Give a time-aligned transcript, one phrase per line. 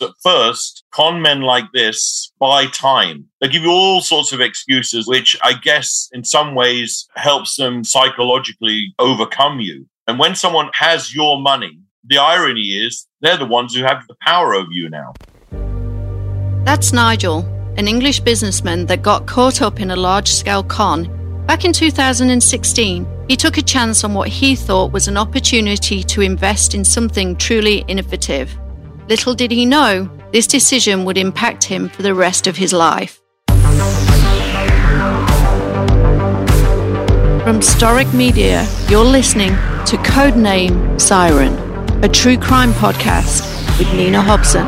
[0.00, 3.24] At first, con men like this buy time.
[3.40, 7.82] They give you all sorts of excuses, which I guess in some ways helps them
[7.82, 9.86] psychologically overcome you.
[10.06, 14.14] And when someone has your money, the irony is they're the ones who have the
[14.20, 15.14] power over you now.
[16.64, 17.40] That's Nigel,
[17.76, 21.08] an English businessman that got caught up in a large scale con.
[21.46, 26.20] Back in 2016, he took a chance on what he thought was an opportunity to
[26.20, 28.56] invest in something truly innovative.
[29.08, 33.22] Little did he know, this decision would impact him for the rest of his life.
[37.42, 39.52] From Storic Media, you're listening
[39.86, 41.54] to Codename Siren,
[42.04, 43.40] a true crime podcast
[43.78, 44.66] with Nina Hobson.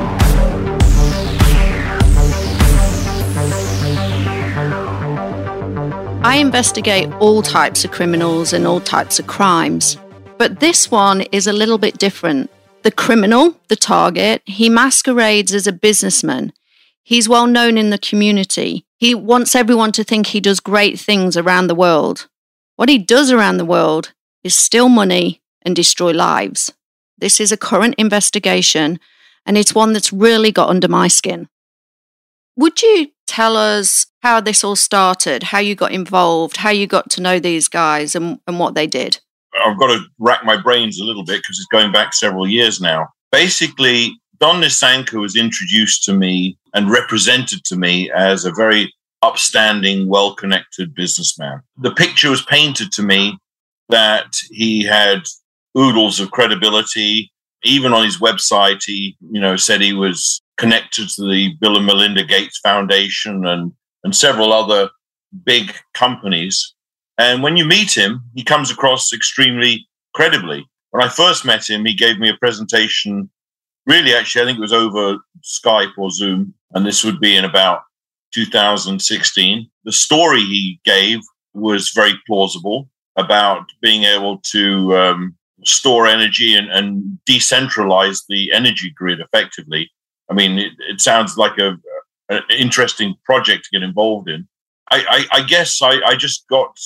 [6.24, 9.98] I investigate all types of criminals and all types of crimes,
[10.38, 12.50] but this one is a little bit different.
[12.82, 16.52] The criminal, the target, he masquerades as a businessman.
[17.02, 18.86] He's well known in the community.
[18.96, 22.28] He wants everyone to think he does great things around the world.
[22.76, 26.72] What he does around the world is steal money and destroy lives.
[27.18, 28.98] This is a current investigation,
[29.44, 31.48] and it's one that's really got under my skin.
[32.56, 37.10] Would you tell us how this all started, how you got involved, how you got
[37.10, 39.20] to know these guys and, and what they did?
[39.64, 42.80] I've got to rack my brains a little bit because it's going back several years
[42.80, 43.08] now.
[43.32, 48.92] Basically, Don Nissanka was introduced to me and represented to me as a very
[49.22, 51.60] upstanding, well connected businessman.
[51.78, 53.38] The picture was painted to me
[53.90, 55.22] that he had
[55.76, 57.30] oodles of credibility.
[57.62, 61.86] Even on his website, he, you know, said he was connected to the Bill and
[61.86, 63.72] Melinda Gates Foundation and,
[64.04, 64.88] and several other
[65.44, 66.74] big companies.
[67.20, 70.66] And when you meet him, he comes across extremely credibly.
[70.90, 73.30] When I first met him, he gave me a presentation.
[73.86, 77.44] Really, actually, I think it was over Skype or Zoom, and this would be in
[77.44, 77.82] about
[78.34, 79.70] 2016.
[79.84, 81.20] The story he gave
[81.54, 88.90] was very plausible about being able to um, store energy and, and, decentralize the energy
[88.90, 89.90] grid effectively
[90.30, 91.76] I mean, it, it sounds like a,
[92.28, 94.46] an interesting project to get involved in.
[94.90, 96.78] I, I, I guess I, I just got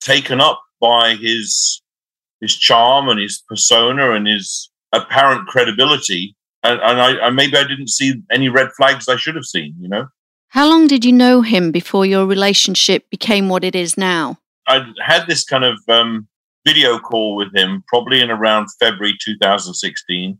[0.00, 1.82] taken up by his
[2.40, 6.34] his charm and his persona and his apparent credibility.
[6.62, 9.74] And, and I, I, maybe I didn't see any red flags I should have seen,
[9.78, 10.06] you know.
[10.48, 14.38] How long did you know him before your relationship became what it is now?
[14.66, 16.28] I had this kind of um,
[16.66, 20.38] video call with him probably in around February 2016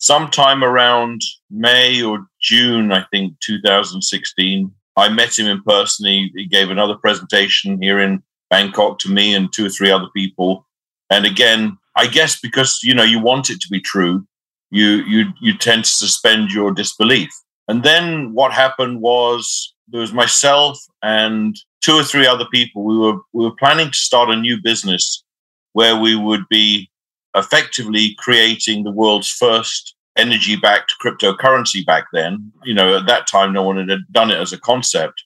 [0.00, 6.06] sometime around May or June, I think, 2016, I met him in person.
[6.06, 10.08] He, he, gave another presentation here in Bangkok to me and two or three other
[10.14, 10.66] people.
[11.08, 14.26] And again, I guess because you know you want it to be true,
[14.70, 17.30] you you you tend to suspend your disbelief.
[17.68, 22.84] And then what happened was there was myself and two or three other people.
[22.84, 25.24] We were we were planning to start a new business
[25.72, 26.90] where we would be
[27.36, 32.52] effectively creating the world's first energy backed cryptocurrency back then.
[32.64, 35.24] You know, at that time, no one had done it as a concept.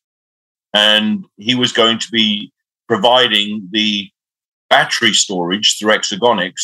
[0.75, 2.53] And he was going to be
[2.89, 4.09] providing the
[4.71, 6.55] battery storage through Exergonix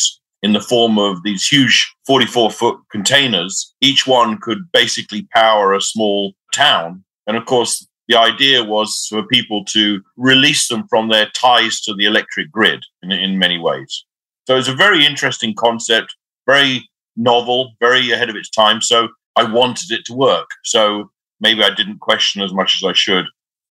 [0.43, 3.73] in the form of these huge 44 foot containers.
[3.81, 7.03] Each one could basically power a small town.
[7.27, 11.93] And of course, the idea was for people to release them from their ties to
[11.93, 14.05] the electric grid in, in many ways.
[14.47, 16.15] So it's a very interesting concept,
[16.47, 18.81] very novel, very ahead of its time.
[18.81, 20.49] So I wanted it to work.
[20.63, 23.25] So maybe I didn't question as much as I should.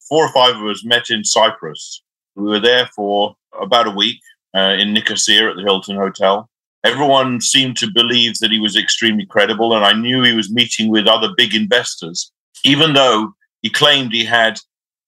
[0.07, 2.01] Four or five of us met in Cyprus.
[2.39, 4.19] We were there for about a week
[4.55, 6.49] uh, in Nicosia at the Hilton Hotel.
[6.85, 10.89] Everyone seemed to believe that he was extremely credible, and I knew he was meeting
[10.89, 12.31] with other big investors,
[12.63, 14.57] even though he claimed he had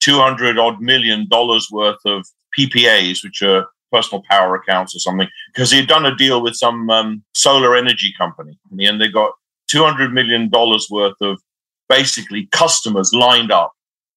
[0.01, 2.25] 200 odd million dollars worth of
[2.57, 6.55] PPAs, which are personal power accounts or something because he had done a deal with
[6.55, 9.33] some um, solar energy company and they got
[9.69, 10.49] $200 million
[10.89, 11.41] worth of
[11.89, 13.73] basically customers lined up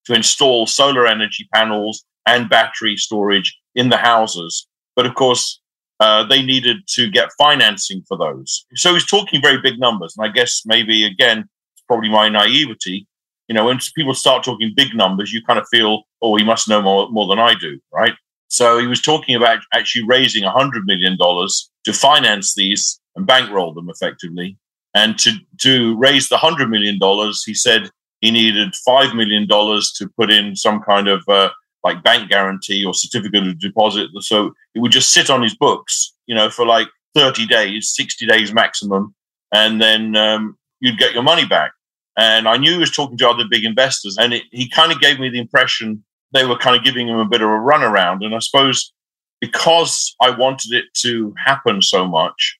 [0.05, 4.67] to install solar energy panels and battery storage in the houses.
[4.95, 5.59] But of course,
[5.99, 8.65] uh, they needed to get financing for those.
[8.75, 10.15] So he's talking very big numbers.
[10.17, 13.07] And I guess maybe, again, it's probably my naivety.
[13.47, 16.67] You know, when people start talking big numbers, you kind of feel, oh, he must
[16.67, 18.13] know more, more than I do, right?
[18.47, 23.89] So he was talking about actually raising $100 million to finance these and bankroll them
[23.89, 24.57] effectively.
[24.93, 25.31] And to,
[25.61, 26.99] to raise the $100 million,
[27.45, 27.89] he said
[28.21, 31.49] he needed $5 million to put in some kind of uh,
[31.83, 34.09] like bank guarantee or certificate of deposit.
[34.21, 38.25] So it would just sit on his books, you know, for like 30 days, 60
[38.25, 39.13] days maximum.
[39.53, 41.71] And then um, you'd get your money back.
[42.17, 45.01] And I knew he was talking to other big investors, and it, he kind of
[45.01, 48.23] gave me the impression they were kind of giving him a bit of a runaround.
[48.23, 48.93] And I suppose
[49.41, 52.57] because I wanted it to happen so much,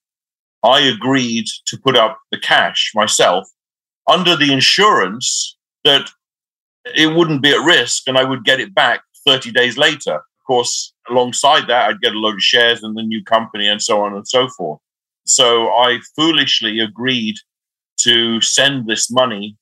[0.64, 3.48] I agreed to put up the cash myself
[4.08, 6.10] under the insurance that
[6.96, 10.16] it wouldn't be at risk and I would get it back 30 days later.
[10.16, 13.82] Of course, alongside that, I'd get a load of shares in the new company and
[13.82, 14.80] so on and so forth.
[15.26, 17.36] So I foolishly agreed
[18.00, 19.58] to send this money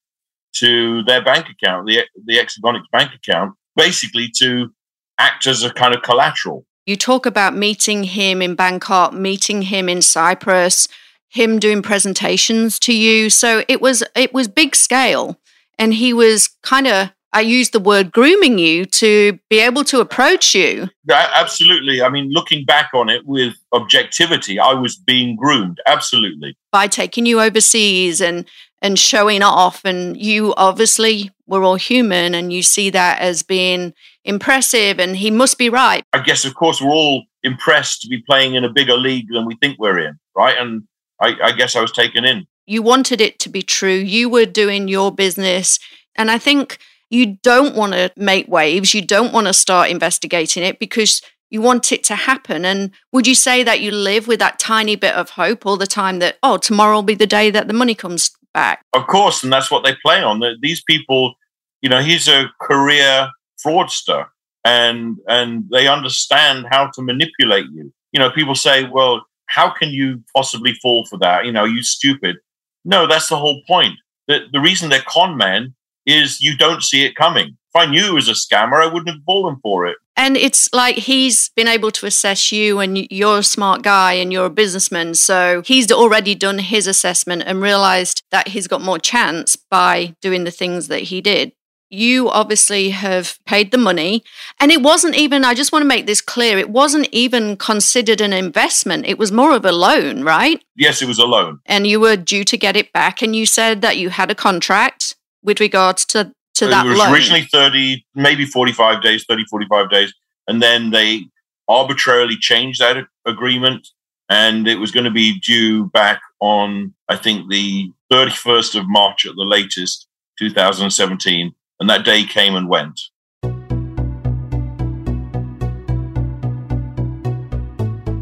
[0.53, 4.73] to their bank account, the, the Exergonix bank account, basically to
[5.17, 6.65] act as a kind of collateral.
[6.85, 10.87] You talk about meeting him in Bangkok, meeting him in Cyprus,
[11.29, 13.29] him doing presentations to you.
[13.29, 15.39] So it was it was big scale
[15.79, 20.01] and he was kind of I use the word grooming you to be able to
[20.01, 20.89] approach you.
[21.07, 22.01] Yeah, Absolutely.
[22.01, 25.79] I mean, looking back on it with objectivity, I was being groomed.
[25.87, 26.57] Absolutely.
[26.71, 28.47] By taking you overseas and
[28.83, 33.93] and showing off and you obviously we're all human and you see that as being
[34.25, 36.03] impressive and he must be right.
[36.13, 39.45] I guess of course we're all impressed to be playing in a bigger league than
[39.45, 40.57] we think we're in, right?
[40.57, 40.83] And
[41.21, 42.47] I, I guess I was taken in.
[42.65, 43.93] You wanted it to be true.
[43.93, 45.77] You were doing your business.
[46.15, 46.77] And I think
[47.11, 48.93] you don't want to make waves.
[48.93, 52.63] You don't want to start investigating it because you want it to happen.
[52.63, 55.85] And would you say that you live with that tiny bit of hope all the
[55.85, 58.81] time that, oh, tomorrow will be the day that the money comes back?
[58.93, 59.43] Of course.
[59.43, 60.41] And that's what they play on.
[60.61, 61.33] These people,
[61.81, 63.29] you know, he's a career
[63.63, 64.27] fraudster
[64.63, 67.91] and and they understand how to manipulate you.
[68.13, 71.45] You know, people say, well, how can you possibly fall for that?
[71.45, 72.37] You know, you stupid.
[72.85, 73.95] No, that's the whole point.
[74.27, 75.75] The, the reason they're con men
[76.06, 77.57] is you don't see it coming.
[77.74, 79.98] If I knew it was a scammer, I wouldn't have fallen for it.
[80.18, 84.31] And it's like he's been able to assess you, and you're a smart guy and
[84.31, 85.13] you're a businessman.
[85.13, 90.44] So he's already done his assessment and realized that he's got more chance by doing
[90.44, 91.53] the things that he did
[91.92, 94.24] you obviously have paid the money
[94.59, 98.21] and it wasn't even i just want to make this clear it wasn't even considered
[98.21, 101.86] an investment it was more of a loan right yes it was a loan and
[101.86, 105.15] you were due to get it back and you said that you had a contract
[105.43, 107.13] with regards to to that it was loan.
[107.13, 110.13] originally 30 maybe 45 days 30 45 days
[110.47, 111.25] and then they
[111.67, 113.88] arbitrarily changed that agreement
[114.29, 119.25] and it was going to be due back on i think the 31st of march
[119.25, 120.07] at the latest
[120.39, 122.99] 2017 and that day came and went.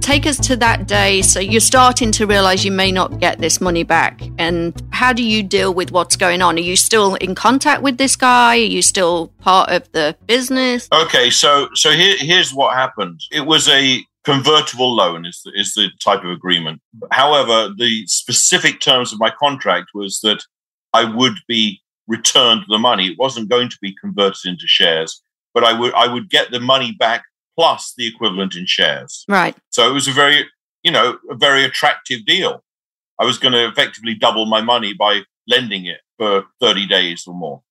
[0.10, 1.22] Take us to that day.
[1.22, 4.24] So you're starting to realize you may not get this money back.
[4.40, 6.56] And how do you deal with what's going on?
[6.56, 8.56] Are you still in contact with this guy?
[8.56, 10.90] Are you still part of the business?
[10.92, 13.22] Okay, so so here, here's what happened.
[13.32, 16.82] It was a convertible loan is the, is the type of agreement.
[17.12, 20.44] However, the specific terms of my contract was that
[20.92, 23.10] I would be returned the money.
[23.12, 25.22] It wasn't going to be converted into shares,
[25.54, 27.26] but I would I would get the money back
[27.60, 29.26] plus the equivalent in shares.
[29.28, 29.54] Right.
[29.70, 30.46] So it was a very
[30.84, 32.64] you know a very attractive deal.
[33.20, 37.34] I was going to effectively double my money by lending it for 30 days or
[37.34, 37.62] more.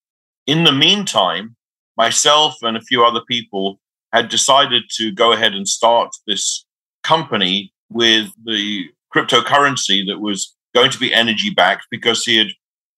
[0.46, 1.56] In the meantime,
[1.96, 3.81] myself and a few other people
[4.12, 6.67] had decided to go ahead and start this
[7.02, 12.49] company with the cryptocurrency that was going to be energy backed because he had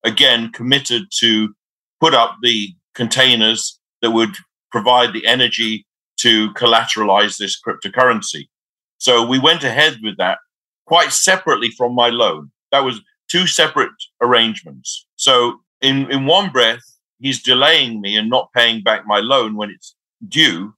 [0.03, 1.55] again committed to
[2.01, 4.35] put up the containers that would
[4.73, 5.87] provide the energy
[6.23, 8.49] to collateralize this cryptocurrency.
[8.99, 10.39] So we went ahead with that
[10.87, 12.51] quite separately from my loan.
[12.73, 15.07] That was two separate arrangements.
[15.17, 16.83] So in, in one breath,
[17.21, 19.95] he's delaying me and not paying back my loan when it's
[20.29, 20.75] due.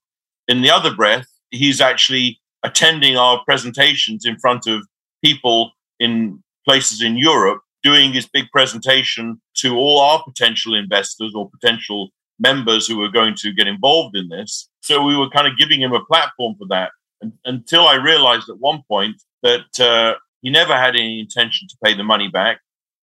[0.48, 4.86] In the other breath, he's actually attending our presentations in front of
[5.24, 11.50] people in places in Europe doing his big presentation to all our potential investors or
[11.50, 14.68] potential members who are going to get involved in this.
[14.82, 18.48] So we were kind of giving him a platform for that and, until I realized
[18.50, 22.60] at one point that uh, he never had any intention to pay the money back.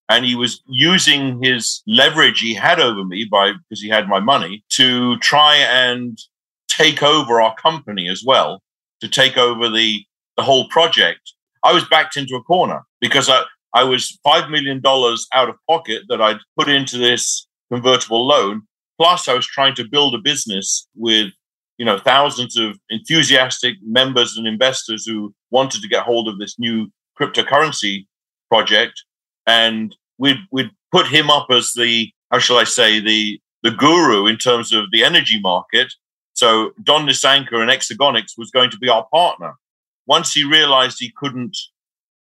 [0.10, 4.20] And he was using his leverage he had over me by because he had my
[4.20, 6.18] money to try and
[6.68, 8.62] take over our company as well,
[9.02, 10.04] to take over the,
[10.36, 11.34] the whole project.
[11.64, 13.44] I was backed into a corner because I,
[13.74, 18.64] I was $5 million out of pocket that I'd put into this convertible loan.
[18.98, 21.32] Plus, I was trying to build a business with,
[21.80, 26.60] you know, thousands of enthusiastic members and investors who wanted to get hold of this
[26.60, 28.06] new cryptocurrency
[28.50, 29.02] project.
[29.48, 34.28] And we'd, we'd put him up as the, how shall I say, the, the guru
[34.28, 35.94] in terms of the energy market.
[36.34, 39.54] So Don Nissanka and Exergonix was going to be our partner.
[40.06, 41.58] Once he realized he couldn't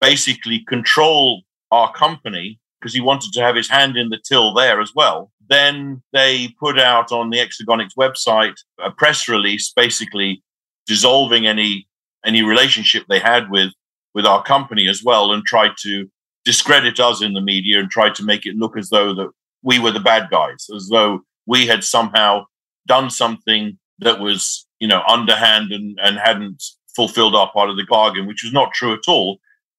[0.00, 4.78] basically control our company because he wanted to have his hand in the till there
[4.78, 5.32] as well.
[5.48, 10.42] Then they put out on the Exergonix website a press release basically
[10.86, 11.88] dissolving any
[12.26, 13.72] any relationship they had with
[14.14, 16.10] with our company as well and tried to
[16.44, 19.30] discredit us in the media and tried to make it look as though that
[19.62, 22.44] we were the bad guys, as though we had somehow
[22.86, 26.62] done something that was, you know, underhand and, and hadn't
[26.94, 29.38] fulfilled our part of the bargain, which was not true at all,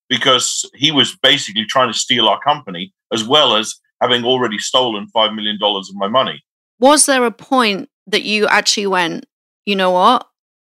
[0.10, 5.08] because he was basically trying to steal our company as well as having already stolen
[5.16, 6.44] $5 million of my money.
[6.80, 9.26] Was there a point that you actually went,
[9.66, 10.28] you know what?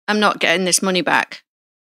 [0.06, 1.42] I'm not getting this money back?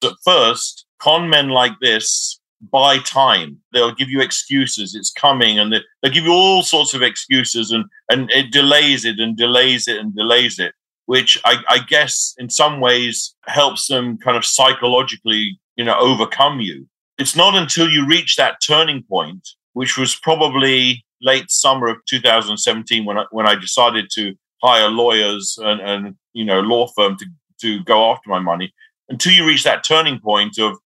[0.05, 3.59] At first, con men like this buy time.
[3.73, 4.95] They'll give you excuses.
[4.95, 9.05] It's coming, and they, will give you all sorts of excuses, and and it delays
[9.05, 10.75] it and delays it and delays it,
[11.07, 16.61] which I, I guess in some ways helps them kind of psychologically, you know, overcome
[16.61, 16.89] you.
[17.19, 23.05] It's not until you reach that turning point, which was probably late summer of 2017
[23.05, 27.27] when I, when I decided to hire lawyers and, and you know law firm to
[27.61, 28.73] to go after my money
[29.09, 30.77] until you reach that turning point of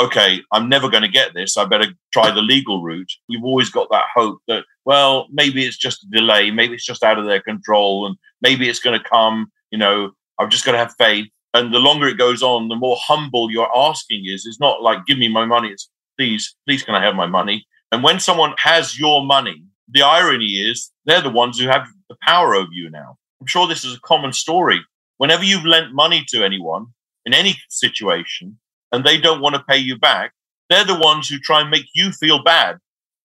[0.00, 1.56] okay, I'm never going to get this.
[1.56, 3.10] I better try the legal route.
[3.26, 6.50] You've always got that hope that, well, maybe it's just a delay.
[6.50, 9.50] Maybe it's just out of their control and maybe it's going to come.
[9.72, 11.26] You know, I've just got to have faith.
[11.54, 14.46] And the longer it goes on, the more humble you're asking is.
[14.46, 15.68] It's not like, give me my money.
[15.68, 17.66] It's please, please, can I have my money?
[17.90, 22.16] And when someone has your money, the irony is they're the ones who have the
[22.22, 23.16] power over you now.
[23.40, 24.80] I'm sure this is a common story.
[25.16, 26.86] Whenever you've lent money to anyone
[27.24, 28.58] in any situation,
[28.92, 30.32] and they don't want to pay you back,
[30.68, 32.78] they're the ones who try and make you feel bad,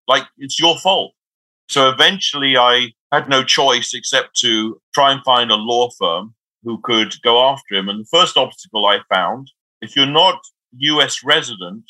[0.08, 1.14] like it's your fault.
[1.70, 6.80] So eventually I had no choice except to try and find a law firm who
[6.84, 7.90] could go after him.
[7.90, 9.52] And the first obstacle I found,
[9.82, 10.40] if you're not
[10.78, 11.84] US resident,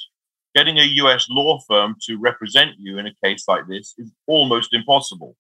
[0.55, 4.73] getting a US law firm to represent you in a case like this is almost
[4.73, 5.35] impossible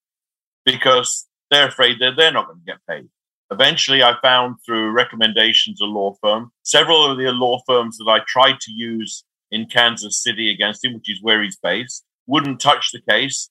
[0.65, 3.09] because they're afraid that they're not going to get paid.
[3.51, 6.51] Eventually, I found through recommendations a law firm.
[6.63, 10.95] Several of the law firms that I tried to use in Kansas City against him,
[10.95, 13.49] which is where he's based, wouldn't touch the case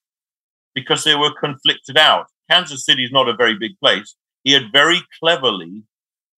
[0.75, 2.27] because they were conflicted out.
[2.51, 4.17] Kansas City is not a very big place.
[4.45, 5.83] He had very cleverly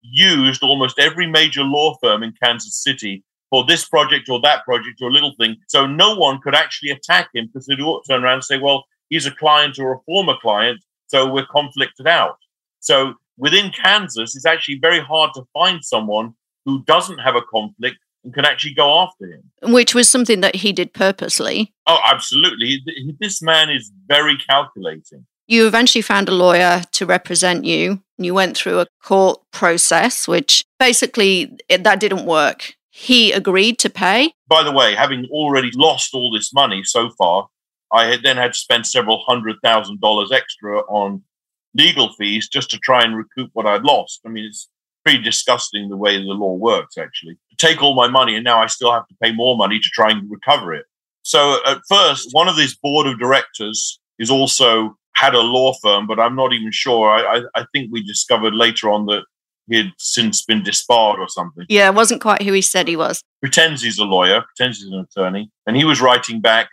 [0.02, 5.00] used almost every major law firm in Kansas City for this project or that project
[5.00, 5.56] or a little thing.
[5.68, 9.26] So no one could actually attack him because they'd turn around and say, well, he's
[9.26, 12.36] a client or a former client, so we're conflicted out.
[12.80, 16.34] So within Kansas, it's actually very hard to find someone
[16.64, 19.50] who doesn't have a conflict and can actually go after him.
[19.72, 21.72] Which was something that he did purposely.
[21.86, 22.82] Oh, absolutely.
[23.20, 25.26] This man is very calculating.
[25.46, 28.02] You eventually found a lawyer to represent you.
[28.18, 32.74] and You went through a court process, which basically it, that didn't work.
[32.90, 34.32] He agreed to pay.
[34.48, 37.48] By the way, having already lost all this money so far,
[37.92, 41.22] I had then had to spend several hundred thousand dollars extra on
[41.74, 44.20] legal fees just to try and recoup what I'd lost.
[44.24, 44.68] I mean, it's
[45.04, 47.36] pretty disgusting the way the law works, actually.
[47.58, 50.10] Take all my money, and now I still have to pay more money to try
[50.10, 50.86] and recover it.
[51.22, 56.06] So at first, one of these board of directors is also had a law firm,
[56.06, 57.08] but I'm not even sure.
[57.10, 59.24] I, I, I think we discovered later on that
[59.68, 61.64] he had since been disbarred or something.
[61.68, 63.22] Yeah, it wasn't quite who he said he was.
[63.40, 65.50] Pretends he's a lawyer, pretends he's an attorney.
[65.66, 66.68] And he was writing back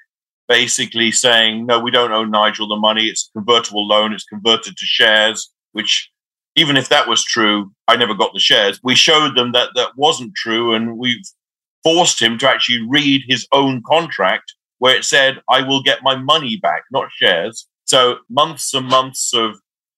[0.48, 3.05] basically saying, no, we don't owe Nigel the money.
[3.05, 4.12] It's a convertible loan.
[4.12, 6.10] It's converted to shares, which
[6.55, 8.79] even if that was true, I never got the shares.
[8.83, 10.74] We showed them that that wasn't true.
[10.74, 11.24] And we
[11.83, 16.15] forced him to actually read his own contract where it said, I will get my
[16.15, 17.67] money back, not shares.
[17.91, 19.50] So months and months of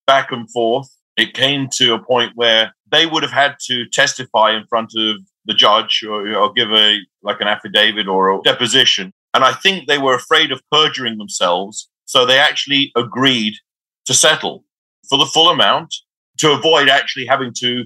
[0.06, 0.88] back and forth.
[1.16, 5.16] It came to a point where they would have had to testify in front of
[5.44, 9.86] the judge or, or give a like an affidavit or a deposition and I think
[9.86, 11.90] they were afraid of perjuring themselves.
[12.06, 13.54] So they actually agreed
[14.06, 14.64] to settle
[15.08, 15.92] for the full amount
[16.38, 17.84] to avoid actually having to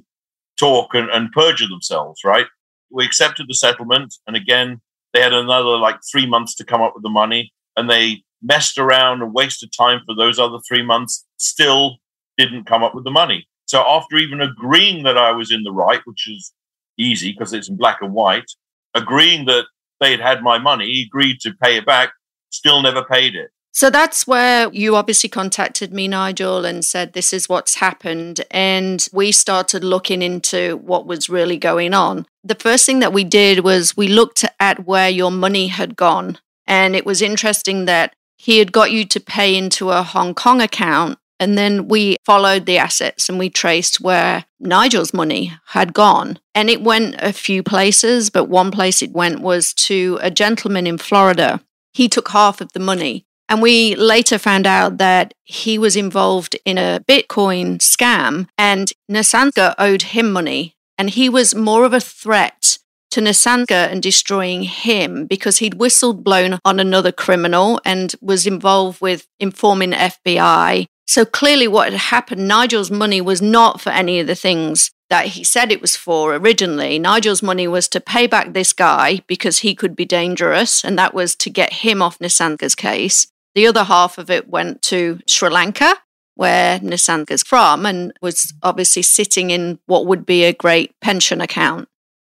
[0.58, 2.46] talk and, and perjure themselves, right?
[2.90, 4.14] We accepted the settlement.
[4.26, 4.80] And again,
[5.14, 7.52] they had another like three months to come up with the money.
[7.76, 11.96] And they messed around and wasted time for those other three months, still
[12.36, 13.46] didn't come up with the money.
[13.66, 16.52] So after even agreeing that I was in the right, which is
[16.96, 18.50] easy because it's in black and white,
[18.94, 19.66] agreeing that
[20.00, 22.12] they had had my money, agreed to pay it back,
[22.50, 23.50] still never paid it.
[23.72, 28.44] So that's where you obviously contacted me, Nigel, and said, This is what's happened.
[28.50, 32.26] And we started looking into what was really going on.
[32.42, 36.38] The first thing that we did was we looked at where your money had gone.
[36.66, 40.60] And it was interesting that he had got you to pay into a Hong Kong
[40.62, 46.38] account and then we followed the assets and we traced where Nigel's money had gone.
[46.54, 50.86] And it went a few places, but one place it went was to a gentleman
[50.86, 51.60] in Florida.
[51.92, 53.24] He took half of the money.
[53.48, 59.74] And we later found out that he was involved in a Bitcoin scam and Nissanka
[59.78, 60.74] owed him money.
[60.98, 62.78] And he was more of a threat
[63.10, 69.00] to Nissanka and destroying him because he'd whistled blown on another criminal and was involved
[69.00, 70.86] with informing FBI.
[71.06, 75.26] So clearly, what had happened, Nigel's money was not for any of the things that
[75.28, 76.98] he said it was for originally.
[76.98, 81.14] Nigel's money was to pay back this guy because he could be dangerous, and that
[81.14, 83.26] was to get him off Nissanka's case.
[83.54, 85.96] The other half of it went to Sri Lanka,
[86.34, 91.88] where Nissanka's from, and was obviously sitting in what would be a great pension account.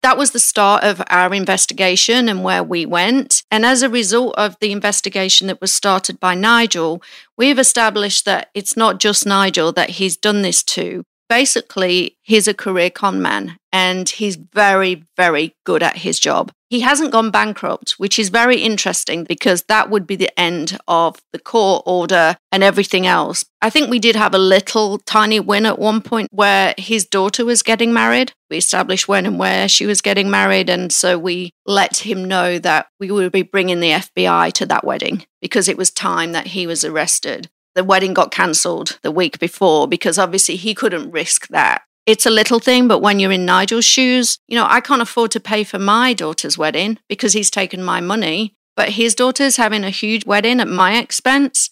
[0.01, 3.43] That was the start of our investigation and where we went.
[3.51, 7.01] And as a result of the investigation that was started by Nigel,
[7.37, 12.53] we've established that it's not just Nigel that he's done this to basically, he's a
[12.53, 16.51] career con man and he's very, very good at his job.
[16.69, 21.19] He hasn't gone bankrupt, which is very interesting because that would be the end of
[21.33, 23.43] the court order and everything else.
[23.59, 27.43] I think we did have a little tiny win at one point where his daughter
[27.43, 28.33] was getting married.
[28.51, 30.69] We established when and where she was getting married.
[30.69, 34.85] And so we let him know that we would be bringing the FBI to that
[34.85, 39.39] wedding because it was time that he was arrested the wedding got cancelled the week
[39.39, 41.83] before because obviously he couldn't risk that.
[42.09, 45.29] It's a little thing, but when you're in Nigel's shoes, you know, I can't afford
[45.29, 49.83] to pay for my daughter's wedding because he's taken my money, but his daughter's having
[49.83, 51.69] a huge wedding at my expense.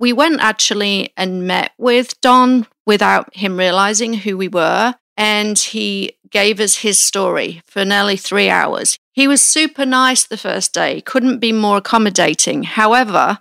[0.00, 6.16] We went actually and met with Don without him realizing who we were, and he
[6.30, 8.98] gave us his story for nearly three hours.
[9.12, 12.64] He was super nice the first day, couldn't be more accommodating.
[12.64, 13.38] However,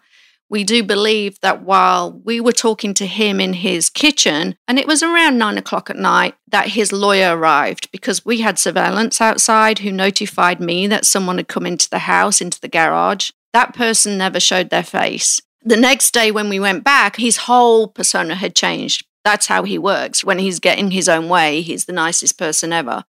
[0.56, 4.88] we do believe that while we were talking to him in his kitchen, and it
[4.88, 9.80] was around nine o'clock at night, that his lawyer arrived because we had surveillance outside
[9.80, 13.32] who notified me that someone had come into the house, into the garage.
[13.52, 15.42] That person never showed their face.
[15.62, 19.06] The next day, when we went back, his whole persona had changed.
[19.26, 20.24] That's how he works.
[20.24, 23.04] When he's getting his own way, he's the nicest person ever.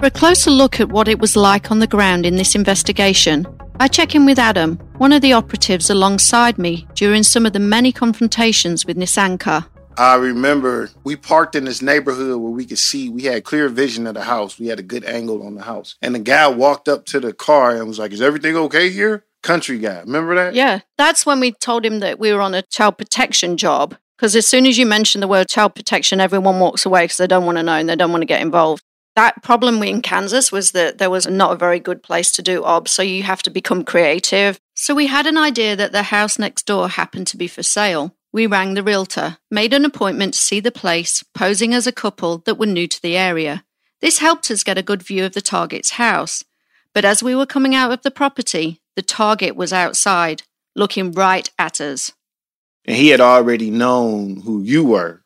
[0.00, 3.46] For a closer look at what it was like on the ground in this investigation,
[3.80, 7.58] I check in with Adam, one of the operatives alongside me during some of the
[7.58, 9.66] many confrontations with Nissanka.
[9.98, 14.06] I remember we parked in this neighborhood where we could see, we had clear vision
[14.06, 14.58] of the house.
[14.58, 15.96] We had a good angle on the house.
[16.00, 19.26] And the guy walked up to the car and was like, Is everything okay here?
[19.42, 20.00] Country guy.
[20.00, 20.54] Remember that?
[20.54, 20.80] Yeah.
[20.96, 23.94] That's when we told him that we were on a child protection job.
[24.16, 27.26] Because as soon as you mention the word child protection, everyone walks away because they
[27.26, 28.82] don't want to know and they don't want to get involved
[29.20, 32.64] that problem in Kansas was that there was not a very good place to do
[32.64, 34.58] OB, so you have to become creative.
[34.74, 38.16] So we had an idea that the house next door happened to be for sale.
[38.32, 42.38] We rang the realtor, made an appointment to see the place, posing as a couple
[42.46, 43.64] that were new to the area.
[44.00, 46.42] This helped us get a good view of the target's house.
[46.94, 51.50] But as we were coming out of the property, the target was outside, looking right
[51.58, 52.12] at us.
[52.86, 55.22] And he had already known who you were.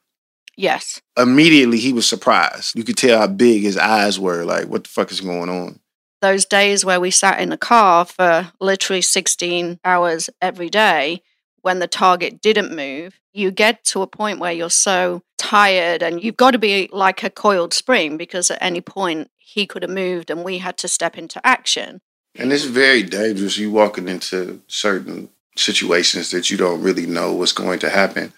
[0.56, 1.00] Yes.
[1.16, 2.76] Immediately he was surprised.
[2.76, 4.44] You could tell how big his eyes were.
[4.44, 5.80] Like, what the fuck is going on?
[6.20, 11.22] Those days where we sat in the car for literally 16 hours every day
[11.64, 16.22] when the target didn't move, you get to a point where you're so tired and
[16.22, 19.90] you've got to be like a coiled spring because at any point he could have
[19.90, 22.02] moved and we had to step into action.
[22.36, 23.56] And it's very dangerous.
[23.56, 28.34] You walking into certain situations that you don't really know what's going to happen.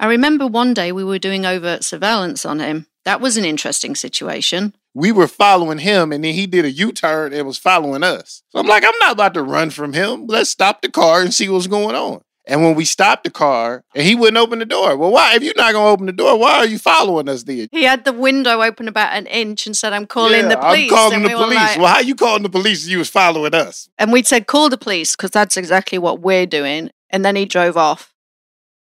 [0.00, 2.86] I remember one day we were doing overt surveillance on him.
[3.04, 4.74] That was an interesting situation.
[4.94, 8.42] We were following him and then he did a U turn and was following us.
[8.50, 10.26] So I'm like, I'm not about to run from him.
[10.26, 12.22] Let's stop the car and see what's going on.
[12.46, 14.96] And when we stopped the car, and he wouldn't open the door.
[14.96, 15.34] Well, why?
[15.34, 17.68] If you're not going to open the door, why are you following us then?
[17.70, 20.90] He had the window open about an inch and said, I'm calling yeah, the police.
[20.90, 21.56] I'm calling and the we police.
[21.56, 23.90] Like, well, how you calling the police if you was following us?
[23.98, 26.90] And we said, call the police because that's exactly what we're doing.
[27.10, 28.14] And then he drove off.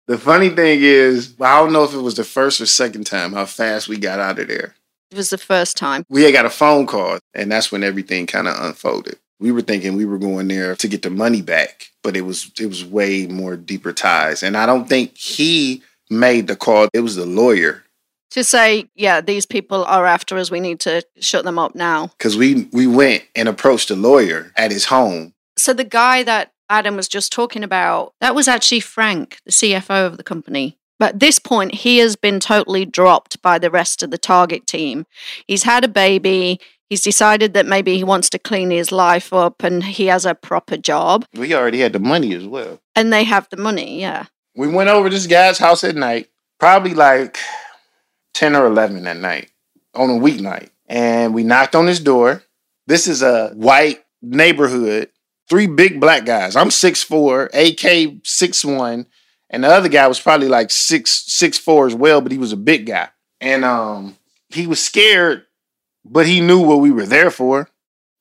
[0.09, 3.33] The funny thing is, I don't know if it was the first or second time
[3.33, 4.73] how fast we got out of there.
[5.11, 6.03] It was the first time.
[6.09, 9.19] We had got a phone call, and that's when everything kind of unfolded.
[9.39, 12.49] We were thinking we were going there to get the money back, but it was
[12.59, 14.41] it was way more deeper ties.
[14.41, 16.87] And I don't think he made the call.
[16.91, 17.83] It was the lawyer
[18.31, 20.49] to say, yeah, these people are after us.
[20.49, 22.07] We need to shut them up now.
[22.17, 25.35] Because we we went and approached the lawyer at his home.
[25.55, 30.05] So the guy that Adam was just talking about, that was actually Frank, the CFO
[30.05, 30.77] of the company.
[30.99, 34.67] But at this point, he has been totally dropped by the rest of the target
[34.67, 35.05] team.
[35.47, 36.59] He's had a baby.
[36.89, 40.35] He's decided that maybe he wants to clean his life up and he has a
[40.35, 41.25] proper job.
[41.35, 42.81] We already had the money as well.
[42.95, 44.25] And they have the money, yeah.
[44.55, 46.29] We went over this guy's house at night,
[46.59, 47.37] probably like
[48.33, 49.51] 10 or 11 at night
[49.93, 50.69] on a weeknight.
[50.87, 52.43] And we knocked on his door.
[52.87, 55.09] This is a white neighborhood,
[55.49, 56.55] three big black guys.
[56.55, 59.05] I'm 6'4, AK 6'1,
[59.49, 62.53] and the other guy was probably like six six four as well, but he was
[62.53, 63.09] a big guy.
[63.41, 64.17] And um
[64.49, 65.45] he was scared,
[66.05, 67.69] but he knew what we were there for.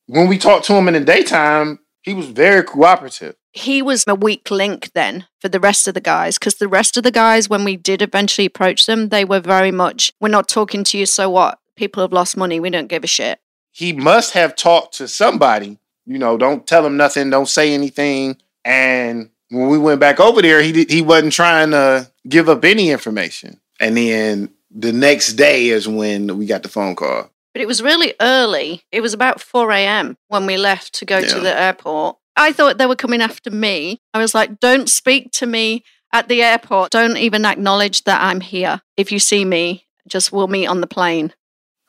[0.07, 3.35] When we talked to him in the daytime, he was very cooperative.
[3.51, 6.97] He was a weak link then for the rest of the guys because the rest
[6.97, 10.47] of the guys, when we did eventually approach them, they were very much, we're not
[10.47, 11.59] talking to you, so what?
[11.75, 12.59] People have lost money.
[12.59, 13.39] We don't give a shit.
[13.71, 15.78] He must have talked to somebody,
[16.09, 18.35] you know, don't tell him nothing, don't say anything.
[18.65, 22.89] And when we went back over there, he he wasn't trying to give up any
[22.89, 23.61] information.
[23.79, 27.29] And then the next day is when we got the phone call.
[27.53, 28.83] But it was really early.
[28.91, 30.17] It was about 4 a.m.
[30.27, 32.17] when we left to go to the airport.
[32.35, 34.01] I thought they were coming after me.
[34.13, 36.91] I was like, don't speak to me at the airport.
[36.91, 38.81] Don't even acknowledge that I'm here.
[38.97, 41.33] If you see me, just we'll meet on the plane.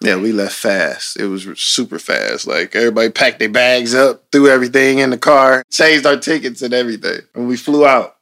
[0.03, 1.19] Yeah, we left fast.
[1.19, 2.47] It was super fast.
[2.47, 6.73] Like everybody packed their bags up, threw everything in the car, changed our tickets and
[6.73, 7.21] everything.
[7.35, 8.17] And we flew out.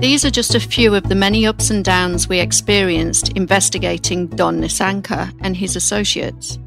[0.00, 4.58] These are just a few of the many ups and downs we experienced investigating Don
[4.58, 6.58] Nissanka and his associates.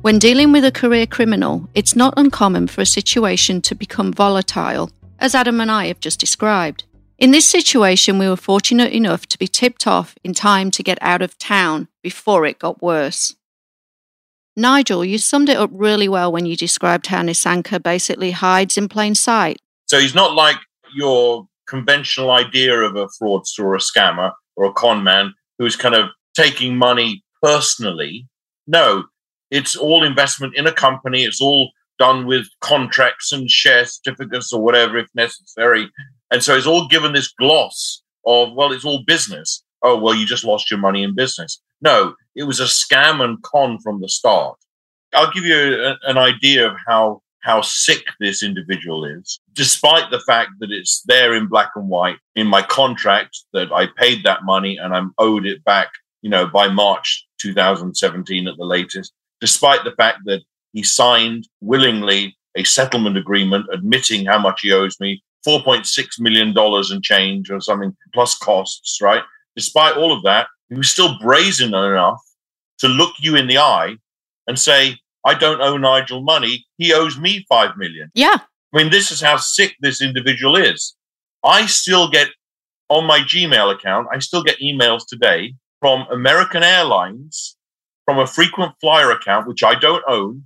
[0.00, 4.90] When dealing with a career criminal, it's not uncommon for a situation to become volatile,
[5.18, 6.84] as Adam and I have just described.
[7.20, 10.96] In this situation, we were fortunate enough to be tipped off in time to get
[11.02, 13.36] out of town before it got worse.
[14.56, 18.88] Nigel, you summed it up really well when you described how Nissanka basically hides in
[18.88, 19.58] plain sight.
[19.86, 20.56] So he's not like
[20.94, 25.94] your conventional idea of a fraudster or a scammer or a con man who's kind
[25.94, 28.26] of taking money personally.
[28.66, 29.04] No,
[29.50, 31.24] it's all investment in a company.
[31.24, 35.90] It's all done with contracts and share certificates or whatever if necessary.
[36.30, 39.62] And so it's all given this gloss of, well, it's all business.
[39.82, 41.60] Oh, well, you just lost your money in business.
[41.80, 44.58] No, it was a scam and con from the start.
[45.14, 50.20] I'll give you a, an idea of how how sick this individual is, despite the
[50.20, 54.44] fact that it's there in black and white in my contract that I paid that
[54.44, 55.88] money and I'm owed it back,
[56.22, 62.36] you know, by March 2017 at the latest, despite the fact that he signed willingly
[62.56, 67.96] a settlement agreement admitting how much he owes me, $4.6 million and change or something,
[68.12, 69.22] plus costs, right?
[69.56, 72.20] Despite all of that, he was still brazen enough
[72.78, 73.96] to look you in the eye
[74.46, 76.66] and say, I don't owe Nigel money.
[76.78, 78.10] He owes me five million.
[78.14, 78.38] Yeah,
[78.72, 80.94] I mean, this is how sick this individual is.
[81.44, 82.28] I still get
[82.88, 87.56] on my Gmail account, I still get emails today from American Airlines,
[88.04, 90.44] from a frequent flyer account, which I don't own,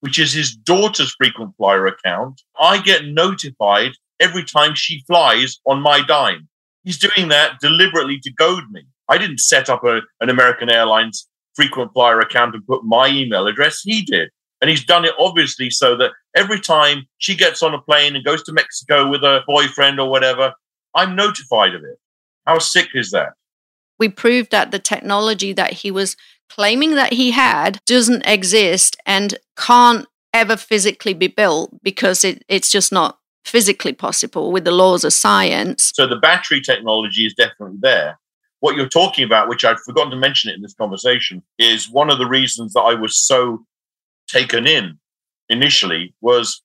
[0.00, 2.42] which is his daughter's frequent flyer account.
[2.60, 3.92] I get notified
[4.24, 6.48] every time she flies on my dime.
[6.82, 8.82] He's doing that deliberately to goad me.
[9.08, 13.46] I didn't set up a, an American Airlines frequent flyer account and put my email
[13.46, 13.80] address.
[13.82, 14.30] He did.
[14.60, 18.24] And he's done it obviously so that every time she gets on a plane and
[18.24, 20.52] goes to Mexico with her boyfriend or whatever,
[20.94, 21.98] I'm notified of it.
[22.46, 23.34] How sick is that?
[23.98, 26.16] we proved that the technology that he was
[26.48, 32.70] claiming that he had doesn't exist and can't ever physically be built because it, it's
[32.70, 35.92] just not physically possible with the laws of science.
[35.94, 38.18] So the battery technology is definitely there.
[38.60, 42.10] What you're talking about, which I've forgotten to mention it in this conversation, is one
[42.10, 43.64] of the reasons that I was so
[44.26, 44.98] taken in
[45.50, 46.62] initially was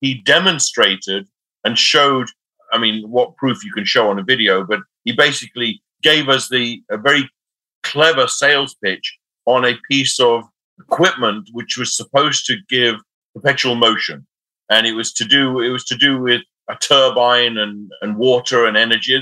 [0.00, 1.26] he demonstrated
[1.64, 2.28] and showed,
[2.72, 6.48] I mean, what proof you can show on a video, but he basically gave us
[6.48, 7.28] the a very
[7.82, 10.44] clever sales pitch on a piece of
[10.78, 12.96] equipment which was supposed to give
[13.34, 14.26] perpetual motion.
[14.70, 18.66] And it was to do it was to do with a turbine and, and water
[18.66, 19.20] and energy.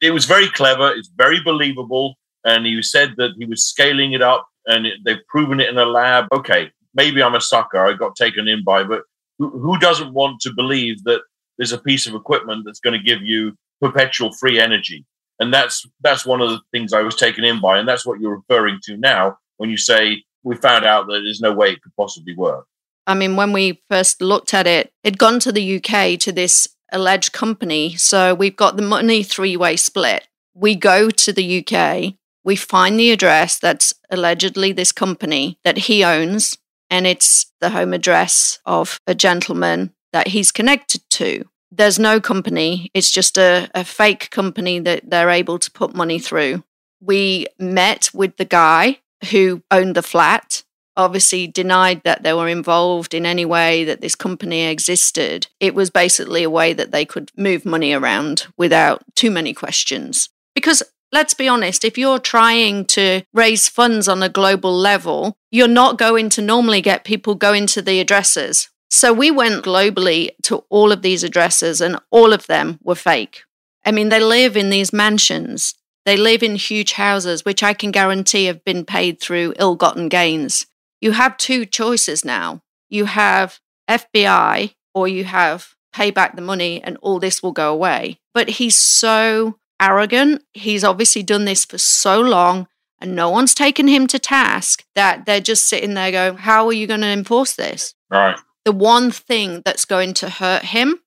[0.00, 2.16] It, was very clever, it's very believable.
[2.44, 5.78] And he said that he was scaling it up and it, they've proven it in
[5.78, 6.26] a lab.
[6.32, 7.84] Okay, maybe I'm a sucker.
[7.84, 9.02] I got taken in by, but
[9.38, 11.22] who, who doesn't want to believe that
[11.58, 15.04] there's a piece of equipment that's going to give you perpetual free energy?
[15.38, 18.20] And that's that's one of the things I was taken in by, and that's what
[18.20, 21.82] you're referring to now when you say we found out that there's no way it
[21.82, 22.66] could possibly work.
[23.06, 26.68] I mean, when we first looked at it, it'd gone to the UK to this
[26.92, 27.96] alleged company.
[27.96, 30.28] So we've got the money three way split.
[30.54, 32.14] We go to the UK,
[32.46, 36.56] we find the address that's allegedly this company that he owns,
[36.88, 41.44] and it's the home address of a gentleman that he's connected to.
[41.72, 46.20] There's no company, it's just a, a fake company that they're able to put money
[46.20, 46.62] through.
[47.00, 49.00] We met with the guy
[49.32, 50.62] who owned the flat
[50.96, 55.48] obviously denied that they were involved in any way that this company existed.
[55.60, 60.28] It was basically a way that they could move money around without too many questions.
[60.54, 60.82] Because
[61.12, 65.98] let's be honest, if you're trying to raise funds on a global level, you're not
[65.98, 68.68] going to normally get people going to the addresses.
[68.90, 73.42] So we went globally to all of these addresses, and all of them were fake.
[73.84, 77.90] I mean, they live in these mansions, they live in huge houses, which I can
[77.90, 80.66] guarantee have been paid through ill gotten gains.
[81.00, 82.62] You have two choices now.
[82.88, 87.72] You have FBI, or you have pay back the money, and all this will go
[87.72, 88.18] away.
[88.34, 90.42] But he's so arrogant.
[90.52, 92.68] He's obviously done this for so long
[93.00, 96.72] and no one's taken him to task that they're just sitting there going, How are
[96.72, 97.94] you going to enforce this?
[98.10, 98.38] Right.
[98.64, 101.00] The one thing that's going to hurt him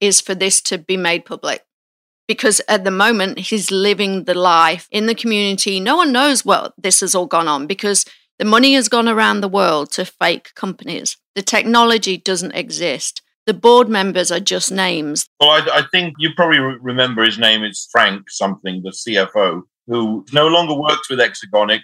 [0.00, 1.64] is for this to be made public.
[2.28, 5.80] Because at the moment, he's living the life in the community.
[5.80, 8.04] No one knows what this has all gone on because
[8.42, 11.16] the money has gone around the world to fake companies.
[11.36, 15.28] The technology doesn't exist the board members are just names.
[15.40, 20.24] Well, I, I think you probably remember his name is Frank something, the CFO, who
[20.32, 21.82] no longer works with Exergonix,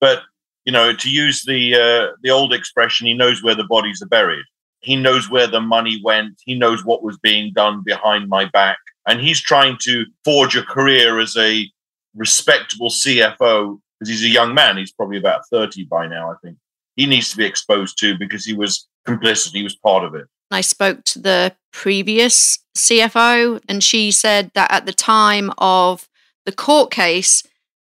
[0.00, 0.22] but
[0.64, 4.08] you know, to use the uh, the old expression, he knows where the bodies are
[4.08, 4.44] buried.
[4.80, 6.40] He knows where the money went.
[6.44, 10.62] He knows what was being done behind my back, and he's trying to forge a
[10.64, 11.70] career as a
[12.14, 14.78] respectable CFO because he's a young man.
[14.78, 16.56] He's probably about thirty by now, I think.
[16.96, 19.52] He needs to be exposed to because he was complicit.
[19.52, 20.26] He was part of it.
[20.50, 26.08] I spoke to the previous CFO, and she said that at the time of
[26.44, 27.44] the court case,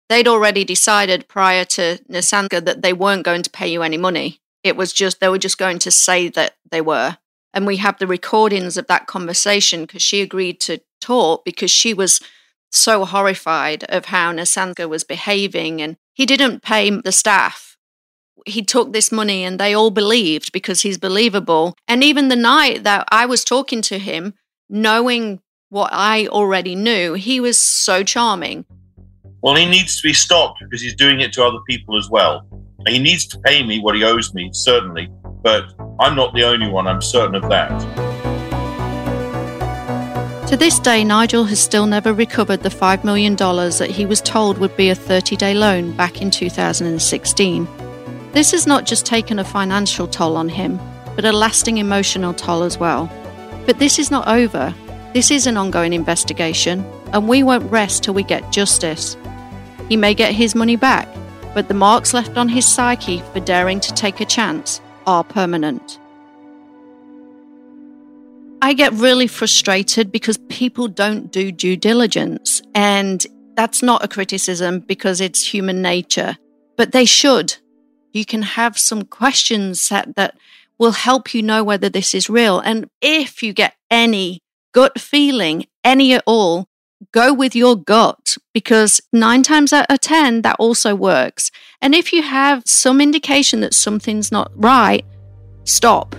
[0.09, 4.41] they'd already decided prior to Nissanka that they weren't going to pay you any money.
[4.63, 7.17] It was just, they were just going to say that they were.
[7.55, 11.93] And we have the recordings of that conversation because she agreed to talk because she
[11.93, 12.21] was
[12.73, 15.81] so horrified of how Nissanka was behaving.
[15.81, 17.73] And he didn't pay the staff
[18.47, 21.75] he took this money and they all believed because he's believable.
[21.89, 24.35] And even the night that I was talking to him,
[24.69, 28.65] knowing what I already knew, he was so charming.
[29.43, 32.47] Well, he needs to be stopped because he's doing it to other people as well.
[32.87, 35.09] He needs to pay me what he owes me, certainly,
[35.43, 35.65] but
[36.01, 38.12] I'm not the only one, I'm certain of that.
[40.53, 44.59] To this day, Nigel has still never recovered the $5 million that he was told
[44.59, 47.67] would be a 30 day loan back in 2016.
[48.33, 50.79] This has not just taken a financial toll on him,
[51.17, 53.11] but a lasting emotional toll as well.
[53.65, 54.75] But this is not over.
[55.15, 56.85] This is an ongoing investigation,
[57.15, 59.17] and we won't rest till we get justice.
[59.89, 61.09] He may get his money back,
[61.55, 65.99] but the marks left on his psyche for daring to take a chance are permanent.
[68.63, 74.81] I get really frustrated because people don't do due diligence, and that's not a criticism
[74.81, 76.39] because it's human nature,
[76.79, 77.57] but they should
[78.13, 80.37] you can have some questions set that
[80.79, 82.61] will help you know whether this is real.
[82.61, 84.41] And if you get any
[84.73, 86.67] gut feeling, any at all,
[87.13, 91.51] go with your gut because nine times out of 10, that also works.
[91.81, 95.05] And if you have some indication that something's not right,
[95.65, 96.17] stop,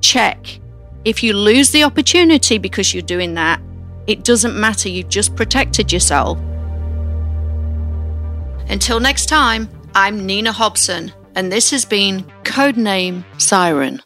[0.00, 0.60] check.
[1.04, 3.60] If you lose the opportunity because you're doing that,
[4.06, 4.88] it doesn't matter.
[4.88, 6.38] You've just protected yourself.
[8.68, 14.00] Until next time, I'm Nina Hobson and this has been Codename Siren.